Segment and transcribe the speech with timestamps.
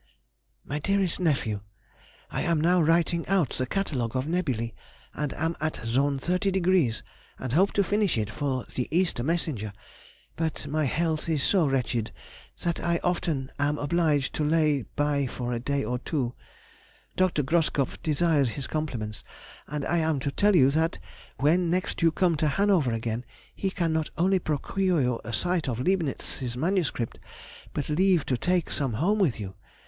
[0.65, 1.61] MY DEAREST NEPHEW,—
[2.31, 4.73] I am now writing out the Catalogue of Nebulæ,
[5.13, 7.03] and am at zone 30°,
[7.37, 9.71] and hope to finish it for the Easter messenger;
[10.35, 12.11] but my health is so wretched
[12.63, 16.33] that I often am obliged to lay by for a day or two.
[17.15, 17.43] Dr.
[17.43, 19.23] Groskopf desires his compliments,
[19.67, 20.97] and I am to tell you that
[21.37, 23.23] when next you come to Hanover again
[23.53, 26.91] he can not only procure you a sight of Leibnitz's MS.,
[27.73, 29.53] but leave to take some home with you.